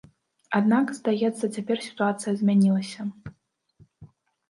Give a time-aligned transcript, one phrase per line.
[0.59, 3.01] Аднак, здаецца, цяпер сітуацыя змянілася.